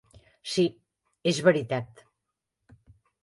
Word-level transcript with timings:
Sí, 0.53 0.63
és 1.31 1.41
veritat! 1.49 2.01